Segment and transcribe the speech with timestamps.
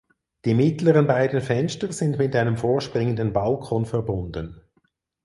[0.45, 4.59] Die mittleren beiden Fenster sind mit einem vorspringenden Balkon verbunden.